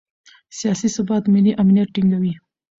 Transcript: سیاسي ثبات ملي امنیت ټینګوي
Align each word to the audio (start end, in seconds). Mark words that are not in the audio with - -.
سیاسي 0.59 0.87
ثبات 0.95 1.23
ملي 1.33 1.51
امنیت 1.61 1.89
ټینګوي 1.95 2.33